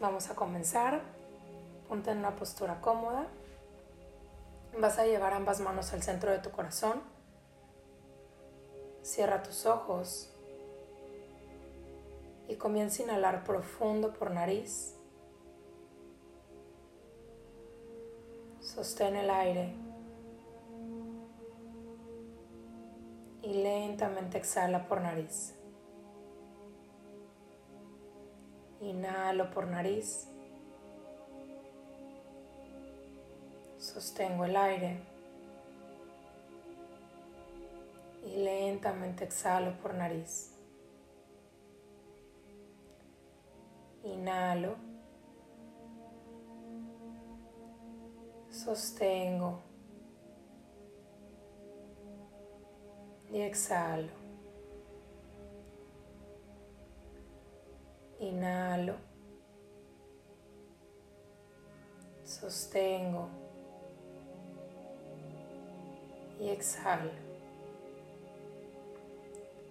[0.00, 1.02] Vamos a comenzar.
[1.86, 3.26] Ponte en una postura cómoda.
[4.78, 7.02] Vas a llevar ambas manos al centro de tu corazón.
[9.02, 10.30] Cierra tus ojos
[12.48, 14.94] y comienza a inhalar profundo por nariz.
[18.60, 19.74] Sostén el aire
[23.42, 25.59] y lentamente exhala por nariz.
[28.80, 30.26] Inhalo por nariz.
[33.78, 35.02] Sostengo el aire.
[38.24, 40.54] Y lentamente exhalo por nariz.
[44.04, 44.76] Inhalo.
[48.50, 49.60] Sostengo.
[53.30, 54.19] Y exhalo.
[58.20, 58.96] Inhalo.
[62.22, 63.28] Sostengo.
[66.38, 67.10] Y exhalo.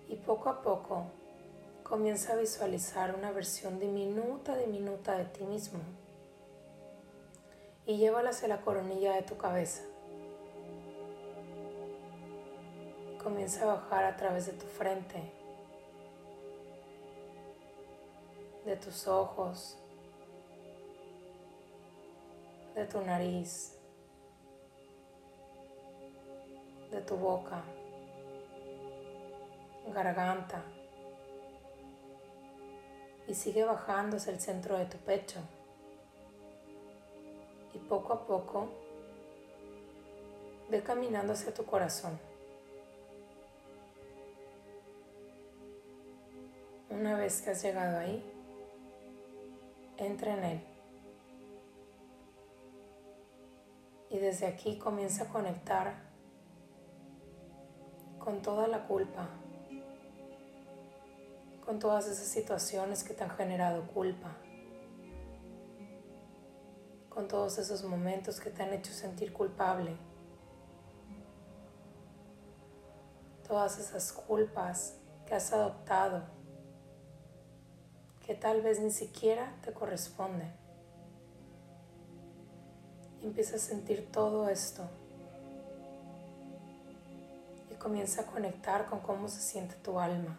[0.08, 1.06] Y poco a poco
[1.84, 5.80] comienza a visualizar una versión diminuta, diminuta de ti mismo.
[7.86, 9.84] Y llévala hacia la coronilla de tu cabeza.
[13.24, 15.39] Comienza a bajar a través de tu frente
[18.70, 19.76] de tus ojos,
[22.76, 23.76] de tu nariz,
[26.92, 27.64] de tu boca,
[29.92, 30.64] garganta
[33.28, 35.40] y sigue bajando hacia el centro de tu pecho.
[37.74, 38.70] Y poco a poco
[40.70, 42.20] ve caminando hacia tu corazón.
[46.92, 48.36] Una vez que has llegado ahí,
[50.06, 50.62] entra en él.
[54.10, 56.10] Y desde aquí comienza a conectar
[58.18, 59.30] con toda la culpa,
[61.64, 64.36] con todas esas situaciones que te han generado culpa,
[67.10, 69.96] con todos esos momentos que te han hecho sentir culpable,
[73.48, 74.96] todas esas culpas
[75.26, 76.39] que has adoptado
[78.30, 80.54] que tal vez ni siquiera te corresponden.
[83.24, 84.88] empieza a sentir todo esto
[87.72, 90.38] y comienza a conectar con cómo se siente tu alma.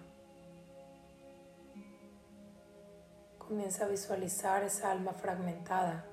[3.39, 6.05] Comienza a visualizar esa alma fragmentada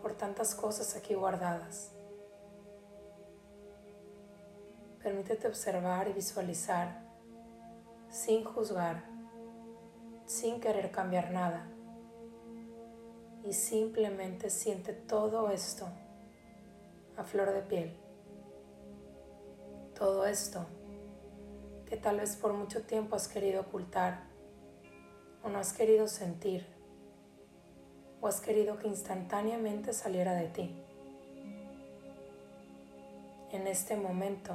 [0.00, 1.90] por tantas cosas aquí guardadas.
[5.02, 7.02] Permítete observar y visualizar
[8.12, 9.09] sin juzgar
[10.30, 11.66] sin querer cambiar nada.
[13.44, 15.88] Y simplemente siente todo esto
[17.16, 17.96] a flor de piel.
[19.98, 20.66] Todo esto
[21.86, 24.28] que tal vez por mucho tiempo has querido ocultar
[25.42, 26.64] o no has querido sentir
[28.20, 30.76] o has querido que instantáneamente saliera de ti.
[33.50, 34.52] En este momento,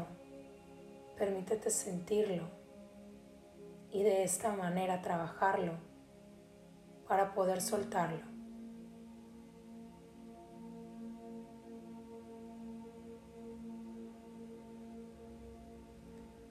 [1.17, 2.64] permítete sentirlo
[3.95, 5.71] y de esta manera trabajarlo
[7.07, 8.25] para poder soltarlo.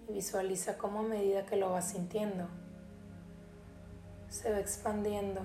[0.09, 2.49] Visualiza cómo a medida que lo vas sintiendo,
[4.31, 5.43] se va expandiendo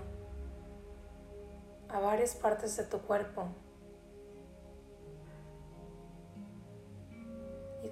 [1.89, 3.49] a varias partes de tu cuerpo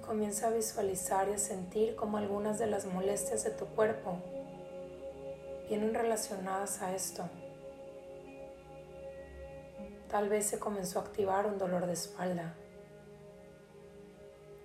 [0.08, 4.16] comienza a visualizar y a sentir como algunas de las molestias de tu cuerpo
[5.68, 7.28] vienen relacionadas a esto.
[10.08, 12.54] Tal vez se comenzó a activar un dolor de espalda,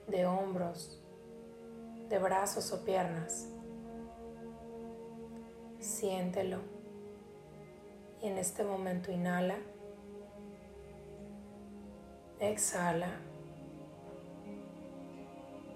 [0.08, 1.02] de hombros,
[2.08, 3.50] de brazos o piernas.
[5.82, 6.60] Siéntelo
[8.22, 9.58] y en este momento inhala,
[12.40, 13.33] exhala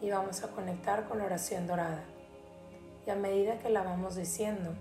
[0.02, 2.04] y vamos a conectar con la oración dorada.
[3.06, 4.76] Y a medida que la vamos diciendo,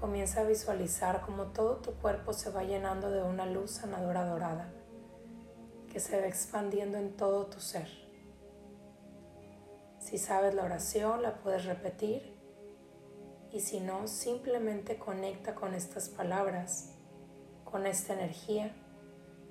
[0.00, 4.72] comienza a visualizar como todo tu cuerpo se va llenando de una luz sanadora dorada
[5.92, 7.88] que se va expandiendo en todo tu ser.
[9.98, 12.34] Si sabes la oración, la puedes repetir
[13.52, 16.94] y si no, simplemente conecta con estas palabras,
[17.64, 18.74] con esta energía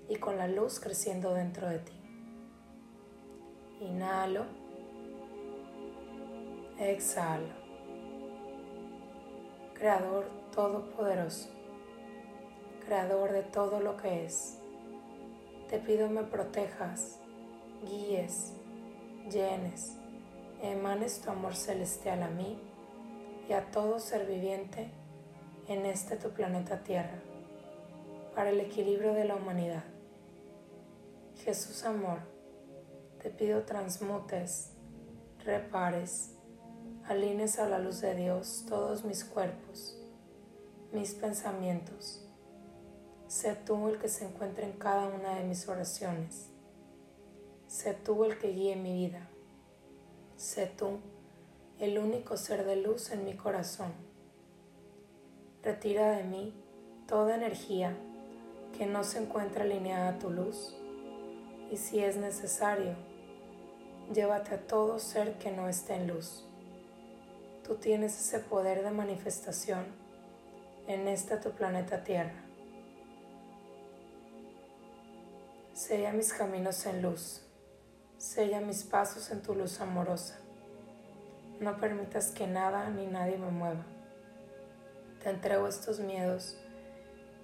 [0.10, 2.01] y con la luz creciendo dentro de ti.
[3.82, 4.46] Inhalo.
[6.80, 7.62] Exhalo.
[9.74, 11.50] Creador Todopoderoso,
[12.86, 14.60] Creador de todo lo que es.
[15.68, 17.18] Te pido me protejas,
[17.84, 18.54] guíes,
[19.32, 19.98] llenes,
[20.62, 22.60] emanes tu amor celestial a mí
[23.50, 24.92] y a todo ser viviente
[25.68, 27.20] en este tu planeta Tierra,
[28.36, 29.84] para el equilibrio de la humanidad.
[31.44, 32.20] Jesús amor,
[33.22, 34.72] te pido transmutes,
[35.46, 36.32] repares,
[37.06, 39.96] alines a la luz de Dios todos mis cuerpos,
[40.92, 42.28] mis pensamientos.
[43.28, 46.50] Sé tú el que se encuentre en cada una de mis oraciones.
[47.68, 49.30] Sé tú el que guíe mi vida.
[50.36, 50.98] Sé tú
[51.78, 53.94] el único ser de luz en mi corazón.
[55.62, 56.56] Retira de mí
[57.08, 57.96] toda energía
[58.76, 60.76] que no se encuentra alineada a tu luz
[61.70, 63.11] y si es necesario,
[64.14, 66.46] llévate a todo ser que no esté en luz.
[67.66, 69.86] Tú tienes ese poder de manifestación
[70.88, 72.34] en este tu planeta Tierra.
[75.74, 77.42] Sella mis caminos en luz,
[78.18, 80.38] sella mis pasos en tu luz amorosa.
[81.60, 83.86] No permitas que nada ni nadie me mueva.
[85.24, 86.58] Te entrego estos miedos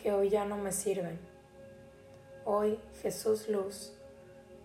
[0.02, 1.20] que hoy ya no me sirven.
[2.46, 3.97] Hoy, Jesús Luz,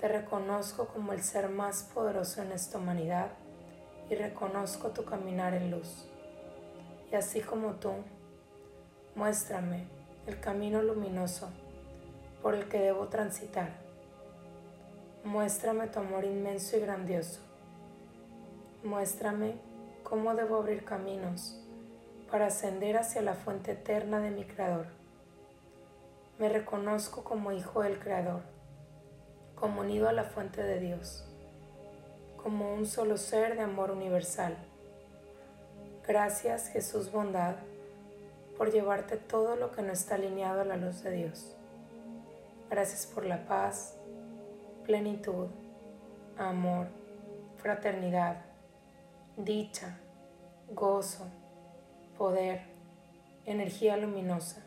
[0.03, 3.29] te reconozco como el ser más poderoso en esta humanidad
[4.11, 6.09] y reconozco tu caminar en luz.
[7.13, 7.93] Y así como tú,
[9.15, 9.85] muéstrame
[10.27, 11.51] el camino luminoso
[12.43, 13.69] por el que debo transitar.
[15.23, 17.39] Muéstrame tu amor inmenso y grandioso
[18.83, 19.55] Muéstrame
[20.03, 21.57] cómo debo abrir caminos
[22.29, 24.87] para ascender hacia la fuente eterna de mi Creador.
[26.41, 28.43] Me reconozco como hijo del Creador,
[29.63, 31.25] como unido a la fuente de Dios,
[32.43, 34.57] como un solo ser de amor universal.
[36.05, 37.55] Gracias Jesús bondad
[38.59, 41.55] por llevarte todo lo que no está alineado a la luz de Dios.
[42.71, 43.95] Gracias por la paz,
[44.85, 45.47] plenitud,
[46.37, 46.89] amor,
[47.59, 48.39] fraternidad
[49.37, 49.97] dicha,
[50.73, 51.29] gozo,
[52.19, 52.63] poder,
[53.47, 54.61] energía luminosa.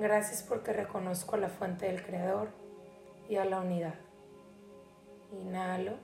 [0.00, 2.61] Gracias porque reconozco a la fuente del Creador
[3.32, 3.94] y a la unidad.
[5.32, 5.94] Inhalo.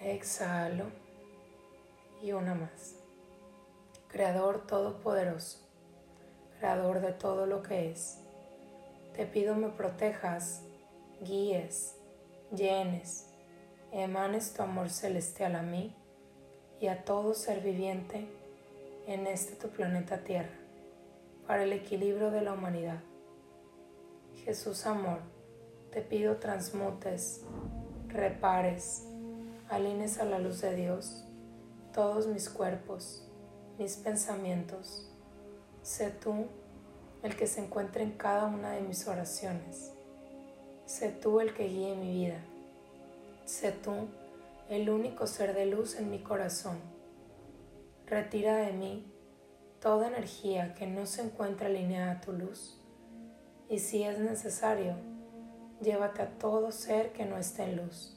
[0.00, 0.84] Exhalo.
[2.22, 2.94] Y una más.
[4.06, 5.68] Creador Todopoderoso,
[6.56, 8.20] Creador de todo lo que es.
[9.12, 10.62] Te pido me protejas,
[11.20, 11.96] guíes,
[12.54, 13.34] llenes,
[13.90, 15.96] emanes tu amor celestial a mí
[16.80, 18.28] y a todo ser viviente
[19.08, 20.54] en este tu planeta Tierra,
[21.44, 23.00] para el equilibrio de la humanidad.
[24.44, 25.20] Jesús amor,
[25.90, 27.42] te pido transmutes,
[28.08, 29.04] repares,
[29.68, 31.24] alines a la luz de Dios
[31.92, 33.26] todos mis cuerpos,
[33.78, 35.10] mis pensamientos.
[35.82, 36.46] Sé tú
[37.22, 39.92] el que se encuentre en cada una de mis oraciones.
[40.86, 42.40] Sé tú el que guíe mi vida
[43.48, 43.94] Sé tú
[44.68, 46.76] el único ser de luz en mi corazón.
[48.06, 49.10] Retira de mí
[49.80, 52.77] toda energía que no se encuentra alineada a tu luz.
[53.68, 54.94] Y si es necesario,
[55.82, 58.16] llévate a todo ser que no esté en luz.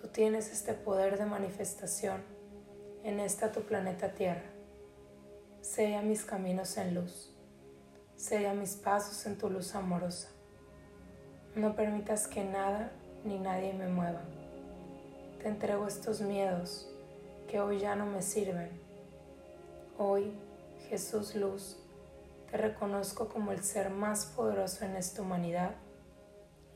[0.00, 2.22] Tú tienes este poder de manifestación
[3.02, 4.48] en esta tu planeta Tierra.
[5.60, 7.34] Sella mis caminos en luz.
[8.14, 10.28] Sella mis pasos en tu luz amorosa.
[11.56, 12.92] No permitas que nada
[13.24, 14.22] ni nadie me mueva.
[15.42, 16.88] Te entrego estos miedos
[17.48, 18.70] que hoy ya no me sirven.
[19.98, 20.32] Hoy,
[20.88, 21.76] Jesús Luz,
[22.50, 25.72] te reconozco como el ser más poderoso en esta humanidad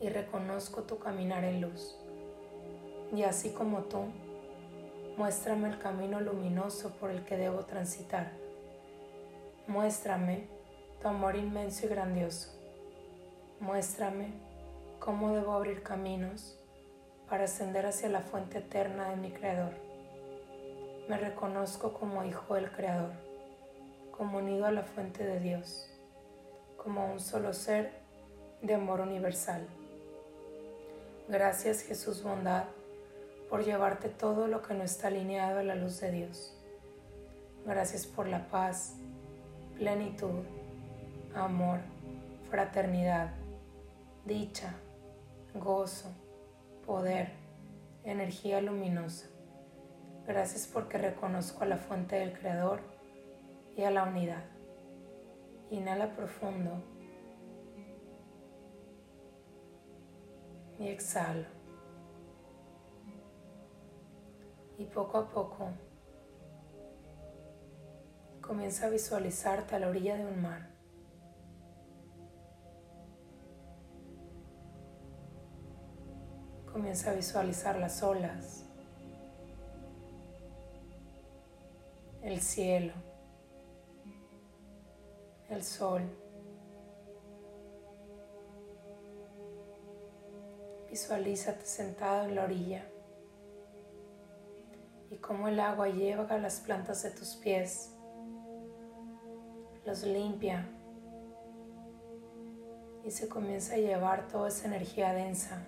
[0.00, 1.96] y reconozco tu caminar en luz.
[3.14, 4.04] Y así como tú,
[5.16, 8.32] muéstrame el camino luminoso por el que debo transitar.
[9.66, 10.48] Muéstrame
[11.00, 12.50] tu amor inmenso y grandioso.
[13.60, 14.32] Muéstrame
[14.98, 16.58] cómo debo abrir caminos
[17.28, 19.72] para ascender hacia la fuente eterna de mi Creador.
[21.08, 23.12] Me reconozco como hijo del Creador,
[24.12, 25.90] como unido a la fuente de Dios,
[26.76, 27.92] como un solo ser
[28.60, 29.66] de amor universal.
[31.28, 32.64] Gracias Jesús bondad
[33.50, 36.56] por llevarte todo lo que no está alineado a la luz de Dios.
[37.66, 38.94] Gracias por la paz,
[39.76, 40.44] plenitud,
[41.34, 41.80] amor,
[42.50, 43.30] fraternidad,
[44.24, 44.74] dicha,
[45.54, 46.12] gozo,
[46.86, 47.30] poder,
[48.04, 49.26] energía luminosa.
[50.26, 52.91] Gracias porque reconozco a la fuente del Creador
[53.76, 54.44] y a la unidad.
[55.70, 56.82] Inhala profundo
[60.78, 61.46] y exhalo.
[64.78, 65.68] Y poco a poco
[68.42, 70.68] Comienza a visualizarte a la orilla de un mar.
[76.70, 78.64] Comienza a visualizar las olas,
[82.22, 82.94] el cielo,
[85.52, 86.02] el sol.
[90.88, 92.84] Visualízate sentado en la orilla
[95.10, 97.94] y cómo el agua lleva a las plantas de tus pies,
[99.84, 100.68] los limpia
[103.04, 105.66] y se comienza a llevar toda esa energía densa.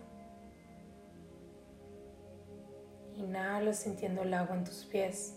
[3.16, 5.36] Inhala sintiendo el agua en tus pies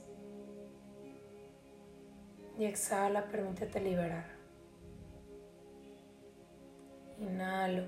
[2.58, 4.37] y exhala, permítete liberar.
[7.20, 7.84] Inhalo.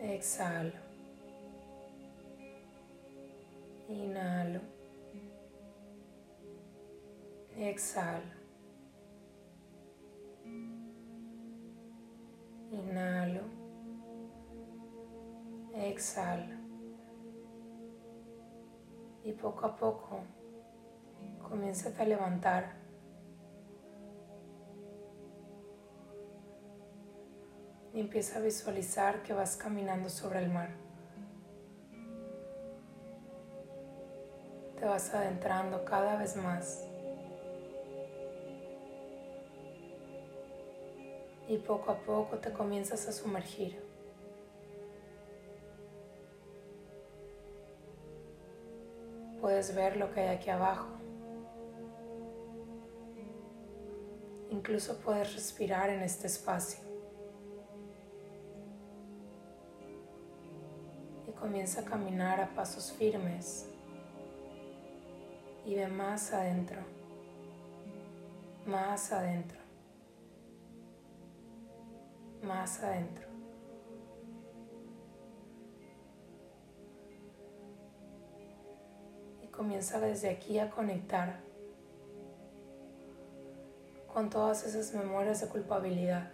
[0.00, 0.72] Exhalo.
[3.88, 4.60] Inhalo.
[7.56, 8.32] Exhalo.
[12.70, 13.42] Inhalo.
[15.74, 16.54] Exhalo.
[19.24, 20.20] Y poco a poco
[21.42, 22.81] comienza a levantar.
[27.94, 30.70] Y empieza a visualizar que vas caminando sobre el mar.
[34.78, 36.86] Te vas adentrando cada vez más.
[41.48, 43.78] Y poco a poco te comienzas a sumergir.
[49.40, 50.86] Puedes ver lo que hay aquí abajo.
[54.50, 56.81] Incluso puedes respirar en este espacio.
[61.42, 63.66] Comienza a caminar a pasos firmes.
[65.66, 66.80] Y ve más adentro.
[68.64, 69.58] Más adentro.
[72.44, 73.26] Más adentro.
[79.42, 81.40] Y comienza desde aquí a conectar
[84.14, 86.30] con todas esas memorias de culpabilidad.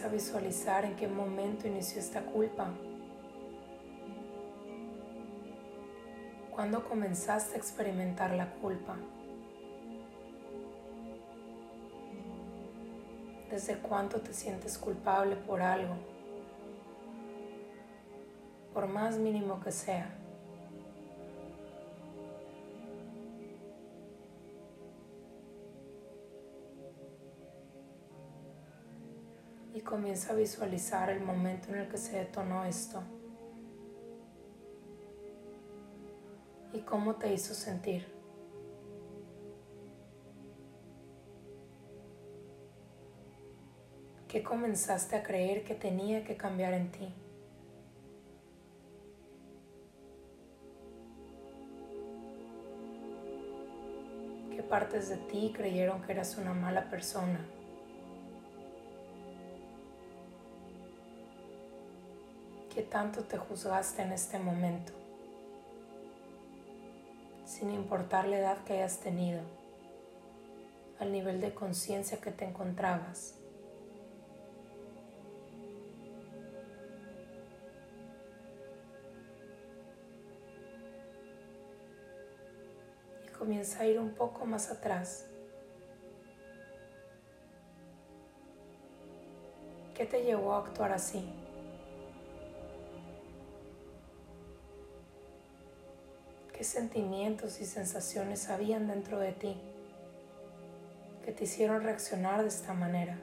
[0.00, 2.70] A visualizar en qué momento inició esta culpa.
[6.50, 8.96] ¿Cuándo comenzaste a experimentar la culpa?
[13.50, 15.94] ¿Desde cuánto te sientes culpable por algo?
[18.72, 20.21] por más mínimo que sea.
[29.92, 33.02] Comienza a visualizar el momento en el que se detonó esto.
[36.72, 38.06] Y cómo te hizo sentir.
[44.28, 47.14] ¿Qué comenzaste a creer que tenía que cambiar en ti?
[54.70, 57.46] partes de ti creyeron que eras una mala persona.
[62.74, 64.92] ¿Qué tanto te juzgaste en este momento?
[67.44, 69.42] Sin importar la edad que hayas tenido,
[70.98, 73.34] al nivel de conciencia que te encontrabas.
[83.42, 85.26] comienza a ir un poco más atrás.
[89.96, 91.41] ¿Qué te llevó a actuar así?
[96.62, 99.60] ¿Qué sentimientos y sensaciones habían dentro de ti
[101.24, 103.18] que te hicieron reaccionar de esta manera?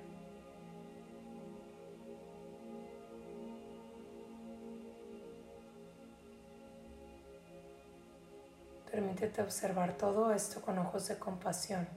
[8.91, 11.88] Permítete observar todo esto con ojos de compasión.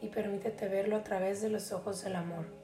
[0.00, 2.61] Y permítete verlo a través de los ojos del amor.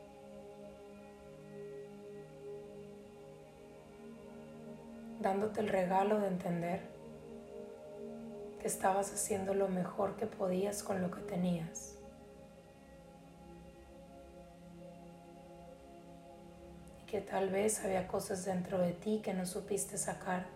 [5.56, 6.80] El regalo de entender
[8.60, 11.98] que estabas haciendo lo mejor que podías con lo que tenías.
[17.08, 20.46] que tal vez había cosas dentro de ti que no supiste sacar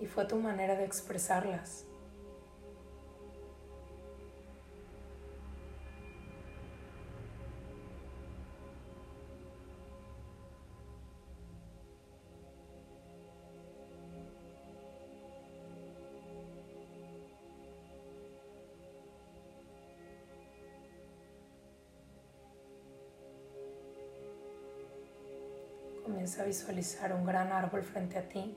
[0.00, 1.89] y fue tu manera de expresarlas.
[26.50, 28.56] Visualizar un gran árbol frente a ti.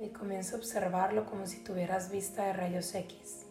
[0.00, 3.46] Y comienza a observarlo como si tuvieras vista de rayos X.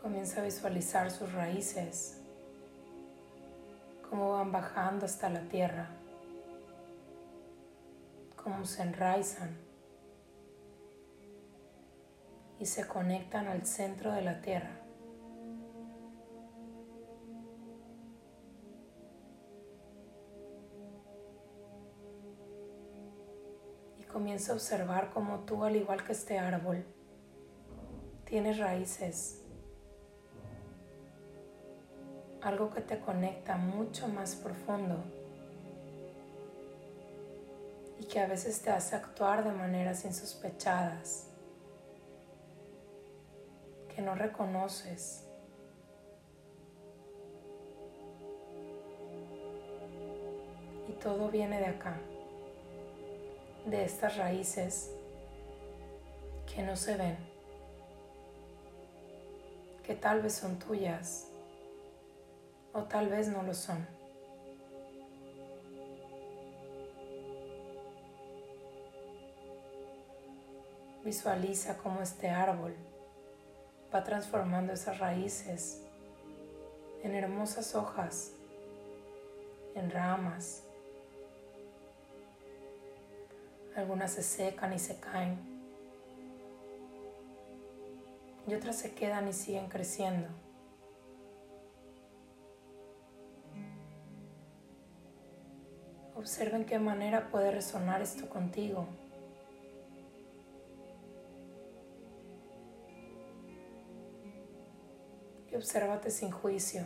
[0.00, 2.18] Comienza a visualizar sus raíces,
[4.10, 5.88] cómo van bajando hasta la tierra,
[8.42, 9.71] cómo se enraizan
[12.62, 14.70] y se conectan al centro de la Tierra.
[23.98, 26.84] Y comienza a observar cómo tú, al igual que este árbol,
[28.26, 29.42] tienes raíces,
[32.42, 35.02] algo que te conecta mucho más profundo
[37.98, 41.31] y que a veces te hace actuar de maneras insospechadas
[43.94, 45.24] que no reconoces.
[50.88, 51.98] Y todo viene de acá,
[53.66, 54.90] de estas raíces
[56.52, 57.16] que no se ven,
[59.84, 61.28] que tal vez son tuyas
[62.72, 63.86] o tal vez no lo son.
[71.04, 72.76] Visualiza cómo este árbol
[73.94, 75.82] va transformando esas raíces
[77.02, 78.32] en hermosas hojas,
[79.74, 80.62] en ramas.
[83.76, 85.38] Algunas se secan y se caen.
[88.46, 90.28] Y otras se quedan y siguen creciendo.
[96.16, 98.86] Observen qué manera puede resonar esto contigo.
[105.52, 106.82] Y obsérvate sin juicio.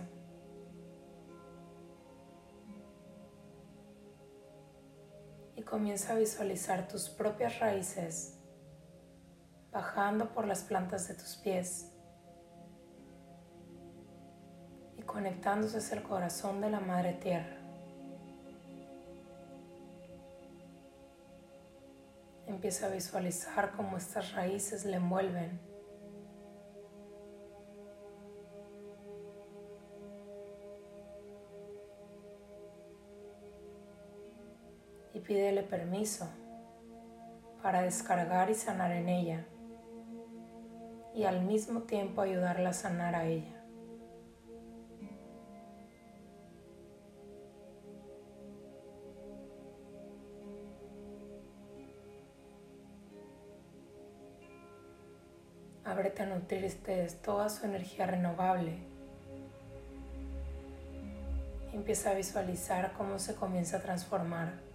[5.54, 8.38] Y comienza a visualizar tus propias raíces
[9.70, 11.92] bajando por las plantas de tus pies
[14.96, 17.56] y conectándose hacia el corazón de la Madre Tierra.
[22.46, 25.65] Empieza a visualizar cómo estas raíces le envuelven
[35.26, 36.28] pídele permiso
[37.62, 39.44] para descargar y sanar en ella
[41.14, 43.52] y al mismo tiempo ayudarla a sanar a ella.
[55.84, 58.96] Ábrete a nutrirte de toda su energía renovable.
[61.72, 64.65] empieza a visualizar cómo se comienza a transformar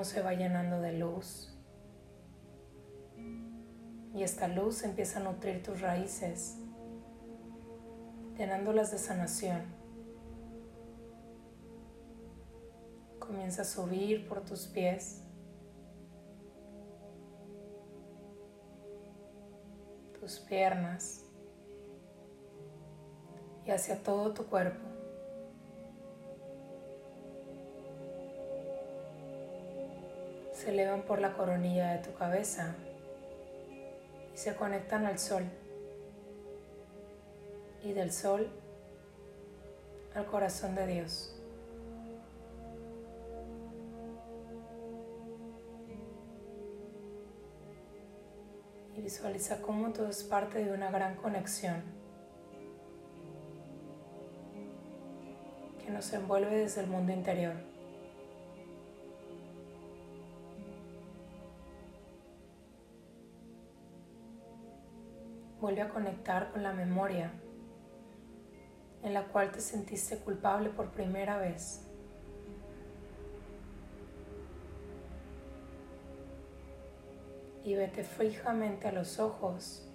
[0.00, 1.54] cómo se va llenando de luz.
[4.14, 6.56] Y esta luz empieza a nutrir tus raíces,
[8.38, 9.60] llenándolas de sanación.
[13.18, 15.22] Comienza a subir por tus pies,
[20.18, 21.26] tus piernas
[23.66, 24.89] y hacia todo tu cuerpo.
[30.60, 32.74] Se elevan por la coronilla de tu cabeza
[34.34, 35.44] y se conectan al sol
[37.82, 38.46] y del sol
[40.14, 41.34] al corazón de Dios.
[48.98, 51.82] Y visualiza cómo todo es parte de una gran conexión
[55.82, 57.69] que nos envuelve desde el mundo interior.
[65.60, 67.32] Vuelve a conectar con la memoria
[69.02, 71.86] en la cual te sentiste culpable por primera vez.
[77.64, 79.86] Y vete fijamente a los ojos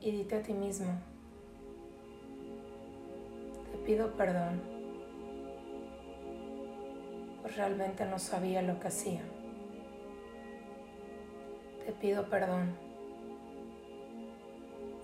[0.00, 0.92] y dite a ti mismo,
[3.72, 4.60] te pido perdón,
[7.42, 9.22] pues realmente no sabía lo que hacía.
[11.86, 12.74] Te pido perdón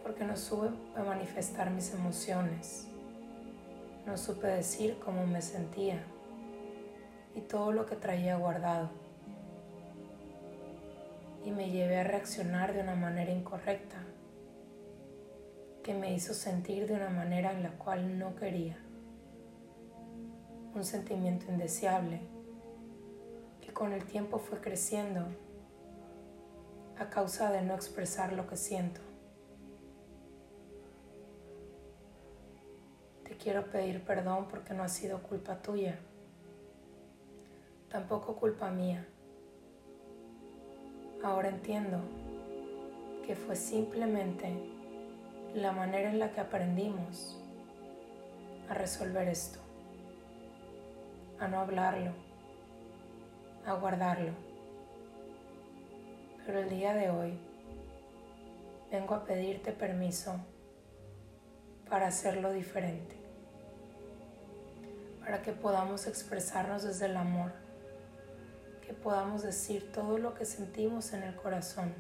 [0.02, 0.70] porque no supe
[1.06, 2.88] manifestar mis emociones,
[4.04, 6.02] no supe decir cómo me sentía
[7.36, 8.90] y todo lo que traía guardado.
[11.44, 14.02] Y me llevé a reaccionar de una manera incorrecta,
[15.84, 18.76] que me hizo sentir de una manera en la cual no quería.
[20.74, 22.22] Un sentimiento indeseable
[23.60, 25.28] que con el tiempo fue creciendo
[27.02, 29.00] a causa de no expresar lo que siento.
[33.24, 35.98] Te quiero pedir perdón porque no ha sido culpa tuya
[37.92, 39.06] tampoco culpa mía.
[41.22, 41.98] Ahora entiendo
[43.26, 44.50] que fue simplemente
[45.54, 47.38] la manera en la que aprendimos
[48.70, 49.58] a resolver esto,
[51.38, 52.12] a no hablarlo,
[53.66, 54.51] a guardarlo.
[56.46, 57.38] Pero el día de hoy
[58.90, 60.36] vengo a pedirte permiso
[61.88, 63.16] para hacerlo diferente,
[65.20, 67.52] para que podamos expresarnos desde el amor.
[69.02, 71.92] Podamos decir todo lo que sentimos en el corazón.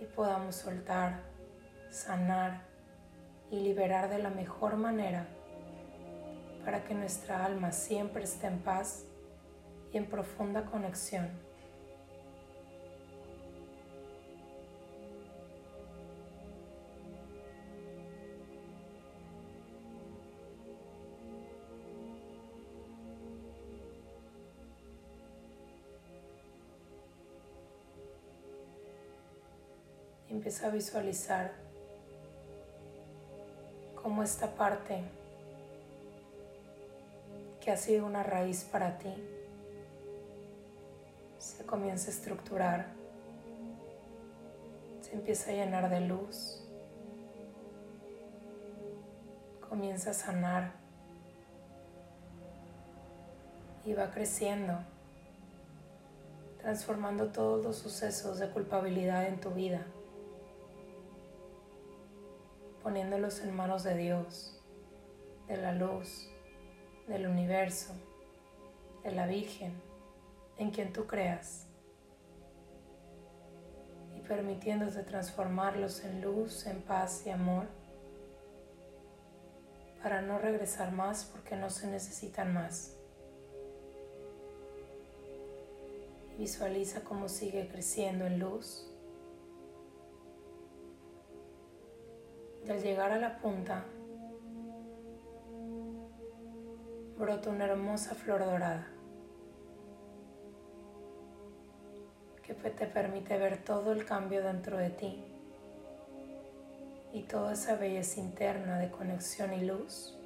[0.00, 1.20] Y podamos soltar,
[1.90, 2.62] sanar
[3.50, 5.28] y liberar de la mejor manera
[6.64, 9.04] para que nuestra alma siempre esté en paz
[9.92, 11.30] y en profunda conexión
[30.34, 31.52] empieza a visualizar
[33.94, 35.04] cómo esta parte
[37.60, 39.14] que ha sido una raíz para ti
[41.38, 42.86] se comienza a estructurar,
[45.02, 46.64] se empieza a llenar de luz,
[49.68, 50.72] comienza a sanar
[53.84, 54.80] y va creciendo,
[56.60, 59.86] transformando todos los sucesos de culpabilidad en tu vida
[62.84, 64.62] poniéndolos en manos de Dios,
[65.48, 66.28] de la luz,
[67.08, 67.94] del universo,
[69.02, 69.72] de la Virgen,
[70.58, 71.66] en quien tú creas,
[74.14, 77.64] y permitiéndote transformarlos en luz, en paz y amor,
[80.02, 82.98] para no regresar más porque no se necesitan más.
[86.36, 88.93] Visualiza cómo sigue creciendo en luz
[92.66, 93.84] y al llegar a la punta
[97.18, 98.88] brota una hermosa flor dorada
[102.42, 105.24] que te permite ver todo el cambio dentro de ti
[107.12, 110.16] y toda esa belleza interna de conexión y luz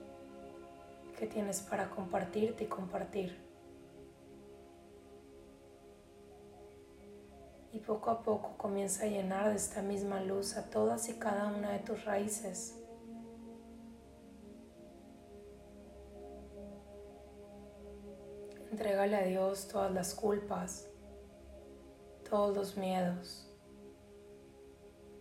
[1.18, 3.47] que tienes para compartirte y compartir.
[7.78, 11.46] Y poco a poco comienza a llenar de esta misma luz a todas y cada
[11.46, 12.74] una de tus raíces.
[18.72, 20.88] Entrégale a Dios todas las culpas,
[22.28, 23.48] todos los miedos,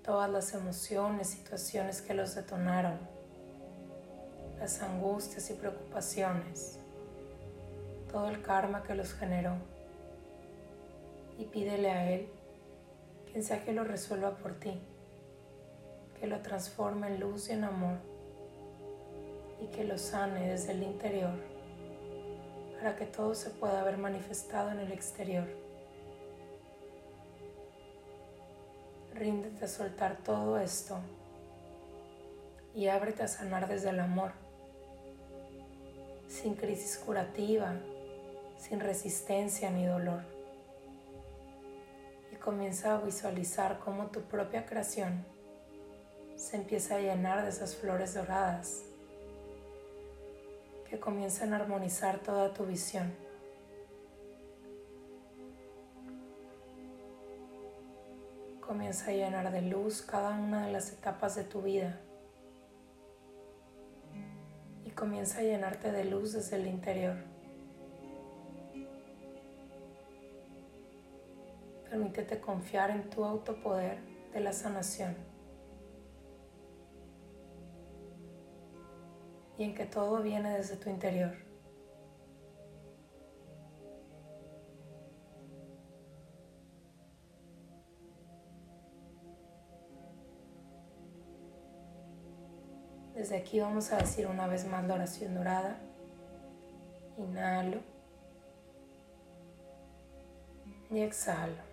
[0.04, 2.98] todas las emociones, situaciones que los detonaron,
[4.58, 6.80] las angustias y preocupaciones,
[8.12, 9.54] todo el karma que los generó.
[11.38, 12.32] Y pídele a Él
[13.38, 14.82] quien sea que lo resuelva por ti,
[16.20, 18.00] que lo transforme en luz y en amor
[19.62, 21.36] y que lo sane desde el interior
[22.80, 25.46] para que todo se pueda ver manifestado en el exterior.
[29.14, 30.98] Ríndete a soltar todo esto
[32.74, 34.32] y ábrete a sanar desde el amor,
[36.28, 37.76] sin crisis curativa,
[38.58, 40.37] sin resistencia ni dolor
[42.48, 45.26] comienza a visualizar cómo tu propia creación
[46.38, 48.84] se empieza a llenar de esas flores doradas
[50.90, 53.14] que comienzan a armonizar toda tu visión.
[58.62, 62.00] Comienza a llenar de luz cada una de las etapas de tu vida
[64.86, 67.37] y comienza a llenarte de luz desde el interior.
[71.98, 73.98] Permítete confiar en tu autopoder
[74.32, 75.16] de la sanación
[79.58, 81.34] y en que todo viene desde tu interior.
[93.16, 95.80] Desde aquí vamos a decir una vez más la oración dorada
[97.18, 97.82] Inhalo
[100.92, 101.67] y exhalo.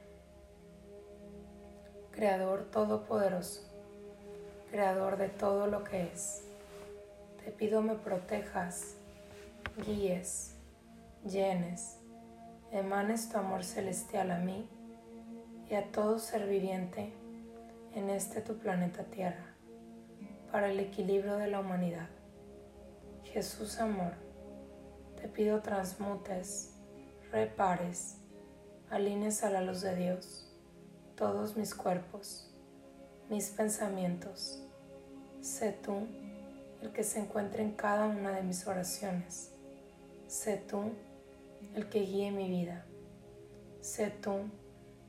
[2.14, 3.62] Creador Todopoderoso,
[4.70, 6.44] Creador de todo lo que es,
[7.44, 8.94] te pido me protejas,
[9.84, 10.54] guíes,
[11.24, 11.98] llenes,
[12.70, 14.68] emanes tu amor celestial a mí
[15.68, 17.12] y a todo ser viviente
[17.94, 19.52] en este tu planeta Tierra,
[20.52, 22.10] para el equilibrio de la humanidad.
[23.24, 24.12] Jesús amor,
[25.20, 26.76] te pido transmutes,
[27.32, 28.18] repares,
[28.88, 30.43] alines a la luz de Dios
[31.16, 32.50] todos mis cuerpos,
[33.30, 34.60] mis pensamientos.
[35.40, 36.08] Sé tú
[36.82, 39.52] el que se encuentre en cada una de mis oraciones.
[40.26, 40.92] Sé tú
[41.74, 42.84] el que guíe mi vida.
[43.80, 44.40] Sé tú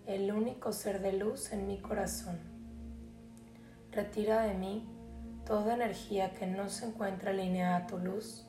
[0.06, 2.38] el único ser de luz en mi corazón.
[3.92, 4.88] Retira de mí
[5.46, 8.46] toda energía que no se encuentra alineada a tu luz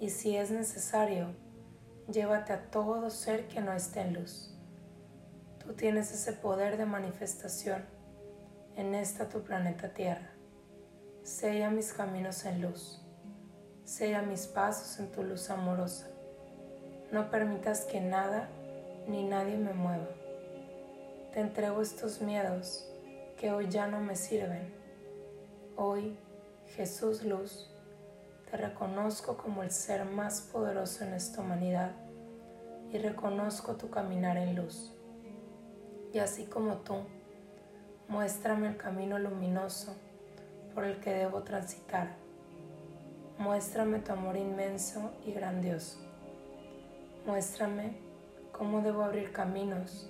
[0.00, 1.28] y si es necesario,
[2.10, 4.53] llévate a todo ser que no esté en luz.
[5.64, 7.86] Tú tienes ese poder de manifestación
[8.76, 10.30] en esta tu planeta Tierra.
[11.22, 13.00] Sella mis caminos en luz.
[13.84, 16.08] Sella mis pasos en tu luz amorosa.
[17.12, 18.50] No permitas que nada
[19.08, 20.08] ni nadie me mueva.
[21.32, 22.86] Te entrego estos miedos
[23.38, 24.70] que hoy ya no me sirven.
[25.76, 26.18] Hoy,
[26.76, 27.70] Jesús Luz,
[28.50, 31.92] te reconozco como el ser más poderoso en esta humanidad
[32.92, 34.94] y reconozco tu caminar en luz.
[36.14, 36.94] Y así como tú,
[38.06, 39.96] muéstrame el camino luminoso
[40.72, 42.14] por el que debo transitar.
[43.36, 45.98] Muéstrame tu amor inmenso y grandioso.
[47.26, 47.96] Muéstrame
[48.52, 50.08] cómo debo abrir caminos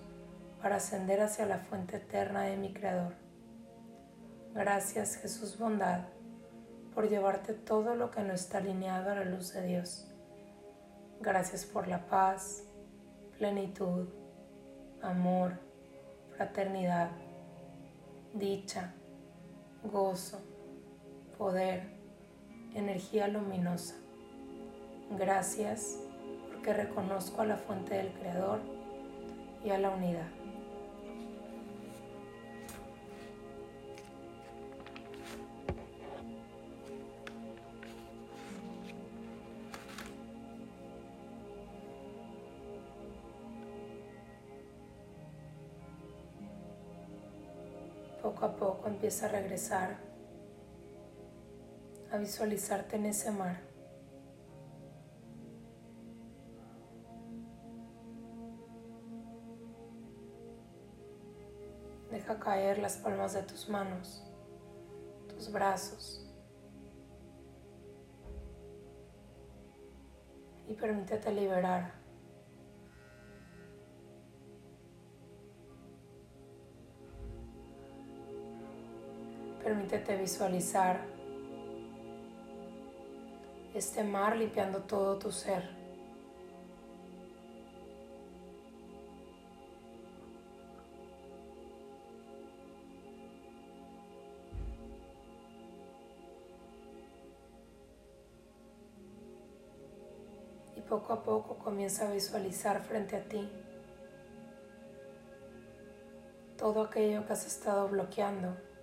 [0.61, 3.15] para ascender hacia la fuente eterna de mi Creador.
[4.53, 6.03] Gracias Jesús bondad
[6.95, 10.07] por llevarte todo lo que no está alineado a la luz de Dios.
[11.23, 12.63] Gracias por la paz,
[13.39, 14.07] plenitud,
[15.01, 15.64] amor,
[16.37, 17.11] fraternidad,
[18.33, 18.93] dicha,
[19.85, 20.41] gozo,
[21.39, 21.83] poder,
[22.75, 23.97] energía luminosa.
[25.19, 25.99] Gracias
[26.49, 28.61] porque reconozco a la fuente del Creador
[29.65, 30.44] y a la unidad.
[48.35, 49.97] Poco a poco empieza a regresar,
[52.11, 53.61] a visualizarte en ese mar.
[62.11, 64.25] Deja caer las palmas de tus manos,
[65.29, 66.29] tus brazos.
[70.67, 72.04] Y permítete liberar
[79.85, 80.99] Permítete visualizar
[83.75, 85.63] este mar limpiando todo tu ser.
[100.75, 103.47] Y poco a poco comienza a visualizar frente a ti
[106.57, 108.74] todo aquello que has estado bloqueando.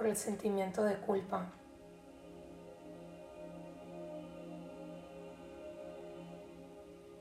[0.00, 1.44] Por el sentimiento de culpa.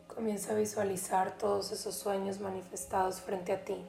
[0.07, 3.83] Comienza a visualizar todos esos sueños manifestados frente a ti.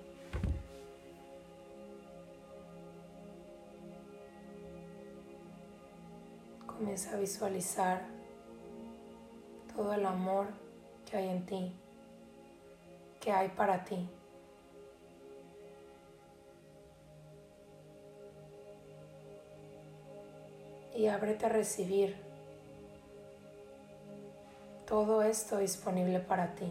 [6.67, 8.03] Comienza a visualizar
[9.77, 10.49] todo el amor
[11.09, 11.77] que hay en ti,
[13.21, 14.11] que hay para ti.
[21.01, 22.15] Y ábrete a recibir
[24.87, 26.71] todo esto disponible para ti.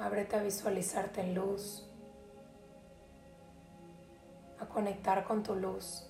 [0.00, 1.86] Ábrete a visualizarte en luz,
[4.58, 6.02] a conectar con tu luz.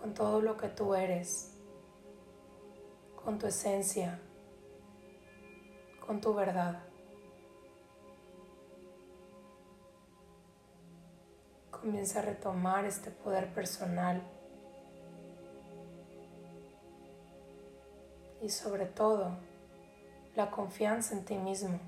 [0.00, 1.55] con todo lo que tú eres
[3.26, 4.20] con tu esencia,
[6.06, 6.78] con tu verdad.
[11.72, 14.22] Comienza a retomar este poder personal
[18.40, 19.36] y sobre todo
[20.36, 21.80] la confianza en ti mismo.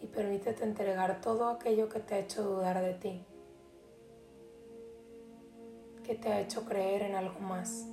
[0.00, 3.26] Y permítete entregar todo aquello que te ha hecho dudar de ti,
[6.04, 7.86] que te ha hecho creer en algo más,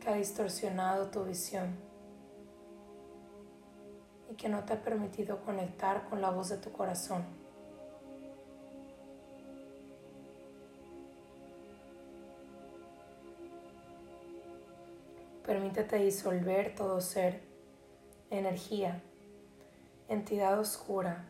[0.00, 1.74] que ha distorsionado tu visión
[4.30, 7.24] y que no te ha permitido conectar con la voz de tu corazón.
[15.46, 17.40] Permítete disolver todo ser,
[18.30, 19.00] energía,
[20.08, 21.24] entidad oscura,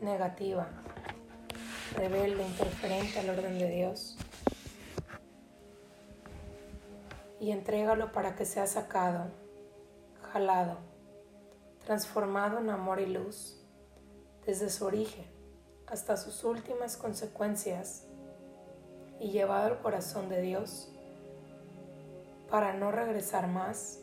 [0.00, 0.68] negativa,
[1.94, 4.16] rebelde, interferente al orden de Dios.
[7.40, 9.30] Y entrégalo para que sea sacado,
[10.32, 10.78] jalado,
[11.84, 13.62] transformado en amor y luz,
[14.44, 15.26] desde su origen
[15.86, 18.04] hasta sus últimas consecuencias
[19.20, 20.90] y llevado al corazón de Dios
[22.50, 24.00] para no regresar más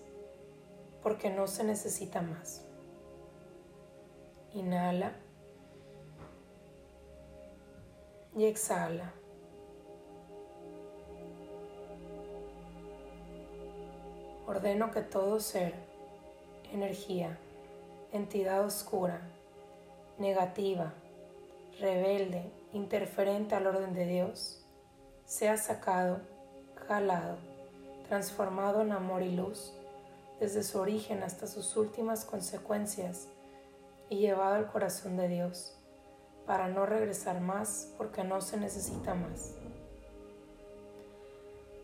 [1.03, 2.63] porque no se necesita más.
[4.53, 5.13] Inhala
[8.35, 9.13] y exhala.
[14.47, 15.73] Ordeno que todo ser,
[16.71, 17.37] energía,
[18.11, 19.21] entidad oscura,
[20.19, 20.93] negativa,
[21.79, 24.63] rebelde, interferente al orden de Dios,
[25.25, 26.19] sea sacado,
[26.87, 27.37] jalado
[28.07, 29.73] transformado en amor y luz,
[30.39, 33.27] desde su origen hasta sus últimas consecuencias,
[34.09, 35.74] y llevado al corazón de Dios,
[36.45, 39.53] para no regresar más porque no se necesita más.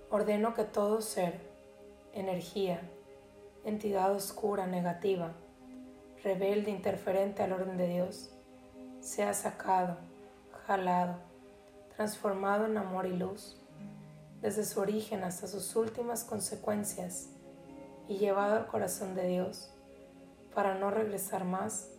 [0.09, 1.39] Ordeno que todo ser,
[2.13, 2.81] energía,
[3.63, 5.33] entidad oscura, negativa,
[6.23, 8.29] rebelde, interferente al orden de Dios,
[8.99, 9.97] sea sacado,
[10.67, 11.15] jalado,
[11.95, 13.57] transformado en amor y luz,
[14.41, 17.29] desde su origen hasta sus últimas consecuencias
[18.07, 19.71] y llevado al corazón de Dios
[20.53, 21.89] para no regresar más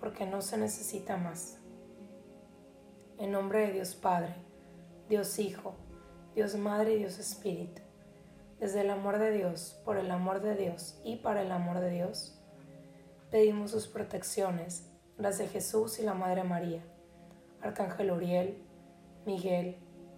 [0.00, 1.61] porque no se necesita más.
[3.22, 4.34] En nombre de Dios Padre,
[5.08, 5.76] Dios Hijo,
[6.34, 7.80] Dios Madre y Dios Espíritu,
[8.58, 11.90] desde el amor de Dios, por el amor de Dios y para el amor de
[11.90, 12.36] Dios,
[13.30, 16.82] pedimos sus protecciones, las de Jesús y la Madre María,
[17.60, 18.60] Arcángel Uriel,
[19.24, 19.76] Miguel,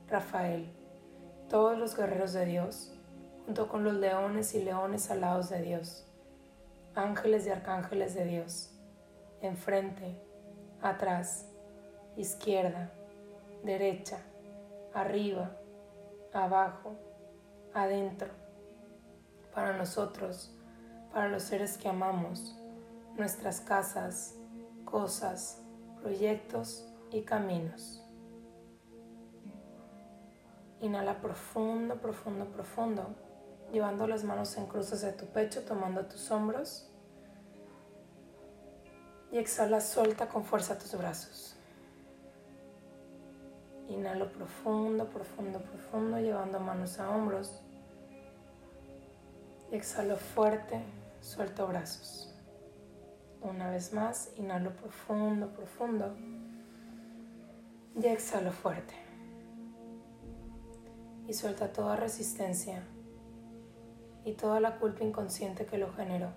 [0.09, 0.73] Rafael,
[1.51, 2.95] todos los guerreros de Dios,
[3.45, 6.07] junto con los leones y leones alados de Dios,
[6.95, 8.71] ángeles y arcángeles de Dios,
[9.43, 10.19] enfrente,
[10.81, 11.51] atrás,
[12.17, 12.93] izquierda,
[13.63, 14.19] derecha,
[14.93, 15.57] arriba,
[16.33, 16.97] abajo,
[17.73, 18.29] adentro,
[19.55, 20.57] para nosotros,
[21.13, 22.57] para los seres que amamos,
[23.17, 24.35] nuestras casas,
[24.85, 25.63] cosas,
[26.01, 28.05] proyectos y caminos.
[30.81, 33.15] Inhala profundo, profundo, profundo,
[33.73, 36.91] llevando las manos en cruces de tu pecho, tomando tus hombros.
[39.33, 41.54] Y exhala, suelta con fuerza tus brazos.
[43.89, 47.61] Inhalo profundo, profundo, profundo, llevando manos a hombros.
[49.71, 50.83] Exhalo fuerte,
[51.21, 52.35] suelto brazos.
[53.41, 56.15] Una vez más, inhalo profundo, profundo.
[57.97, 59.05] Y exhalo fuerte
[61.27, 62.83] y suelta toda resistencia
[64.25, 66.29] y toda la culpa inconsciente que lo generó.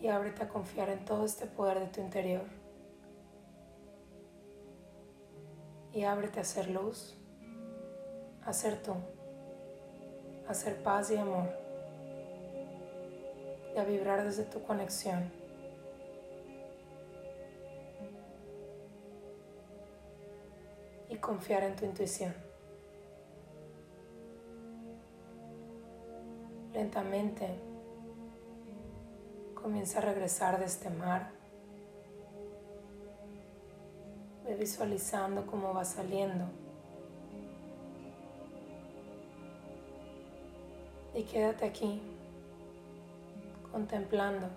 [0.00, 2.61] Y ábrete a confiar en todo este poder de tu interior.
[5.92, 7.14] Y ábrete a hacer luz,
[8.44, 8.94] a ser tú,
[10.48, 11.50] a ser paz y amor,
[13.74, 15.30] y a vibrar desde tu conexión
[21.12, 22.34] y confiar en tu intuición.
[26.72, 27.48] Lentamente
[29.54, 31.41] comienza a regresar de este mar.
[34.58, 36.44] Visualizando cómo va saliendo.
[41.14, 42.00] Y quédate aquí
[43.70, 44.48] contemplando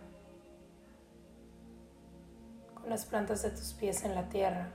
[2.76, 4.72] con las plantas de tus pies en la tierra.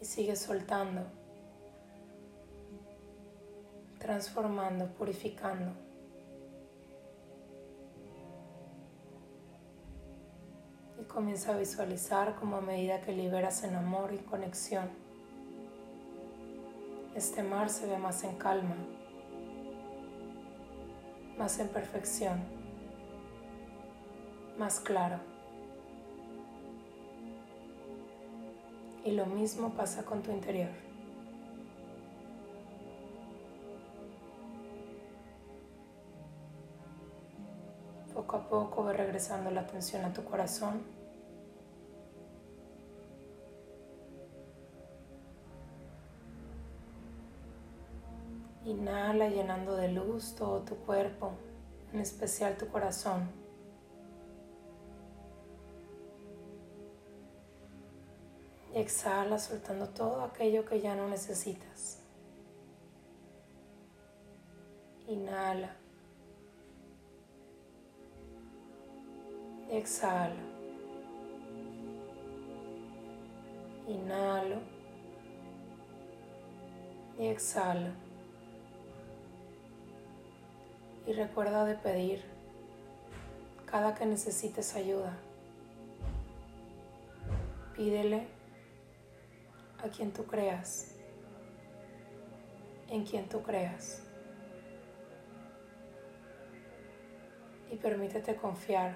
[0.00, 1.02] y sigue soltando,
[3.98, 5.87] transformando, purificando.
[11.18, 14.88] Comienza a visualizar como a medida que liberas en amor y conexión,
[17.16, 18.76] este mar se ve más en calma,
[21.36, 22.38] más en perfección,
[24.60, 25.18] más claro
[29.04, 30.70] Y lo mismo pasa con tu interior.
[38.14, 40.97] Poco a poco ve regresando la atención a tu corazón.
[48.68, 51.32] Inhala llenando de luz todo tu cuerpo,
[51.90, 53.30] en especial tu corazón.
[58.74, 62.00] Y exhala soltando todo aquello que ya no necesitas.
[65.06, 65.74] Inhala.
[69.70, 70.42] Exhalo.
[73.86, 74.56] Inhalo.
[77.18, 78.07] Y exhalo.
[81.08, 82.22] Y recuerda de pedir
[83.64, 85.16] cada que necesites ayuda.
[87.74, 88.28] Pídele
[89.82, 90.94] a quien tú creas,
[92.90, 94.02] en quien tú creas.
[97.70, 98.92] Y permítete confiar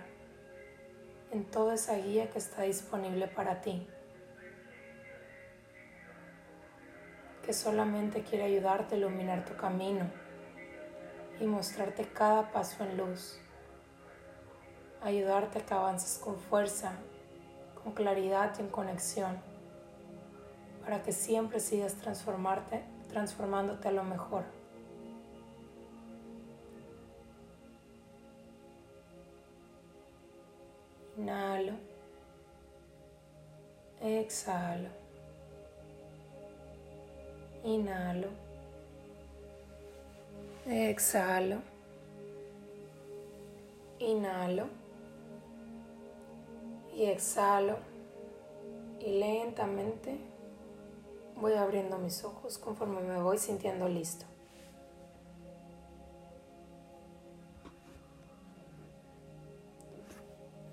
[1.31, 3.87] en toda esa guía que está disponible para ti,
[7.43, 10.22] que solamente quiere ayudarte a iluminar tu camino
[11.41, 13.39] y mostrarte cada paso en luz,
[15.03, 16.93] ayudarte a que avances con fuerza,
[17.83, 19.37] con claridad y en conexión,
[20.83, 24.45] para que siempre sigas transformarte, transformándote a lo mejor.
[31.17, 31.75] Inhalo.
[34.01, 34.89] Exhalo.
[37.65, 38.52] Inhalo.
[40.67, 41.59] Exhalo.
[43.99, 44.67] Inhalo.
[46.95, 47.79] Y exhalo.
[49.01, 50.19] Y lentamente
[51.41, 54.27] voy abriendo mis ojos conforme me voy sintiendo listo.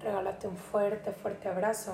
[0.10, 1.94] regálate un fuerte, fuerte abrazo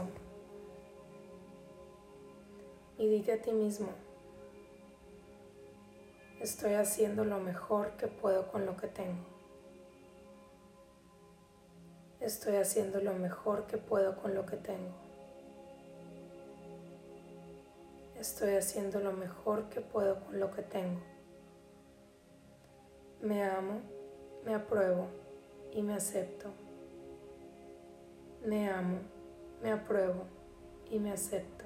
[2.97, 3.89] y dite a ti mismo,
[6.45, 9.25] estoy haciendo lo mejor que puedo con lo que tengo.
[12.19, 14.93] Estoy haciendo lo mejor que puedo con lo que tengo.
[18.15, 21.01] Estoy haciendo lo mejor que puedo con lo que tengo.
[23.21, 23.81] Me amo,
[24.45, 25.07] me apruebo
[25.71, 26.49] y me acepto.
[28.45, 28.99] Me amo,
[29.63, 30.25] me apruebo
[30.91, 31.65] y me acepto.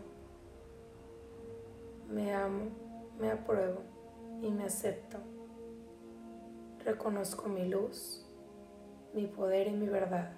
[2.07, 2.69] Me amo,
[3.19, 3.88] me apruebo
[4.41, 5.17] y me acepto.
[6.85, 8.25] Reconozco mi luz,
[9.13, 10.31] mi poder y mi verdad.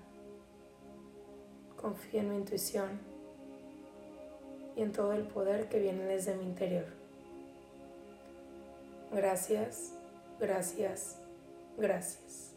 [1.75, 2.99] Confío en mi intuición
[4.75, 6.85] y en todo el poder que viene desde mi interior.
[9.11, 9.93] Gracias,
[10.39, 11.17] gracias,
[11.77, 12.50] gracias.